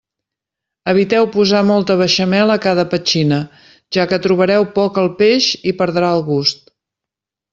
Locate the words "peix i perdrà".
5.21-6.09